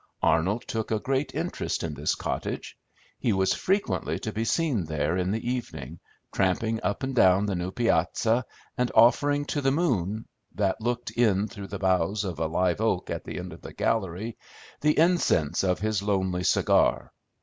[0.23, 2.75] Arnold took a great interest in this cottage.
[3.19, 5.99] He was frequently to be seen there in the evening,
[6.31, 8.43] tramping up and down the new piazza,
[8.79, 10.25] and offering to the moon,
[10.55, 13.73] that looked in through the boughs of a live oak at the end of the
[13.73, 14.39] gallery,
[14.79, 17.13] the incense of his lonely cigar.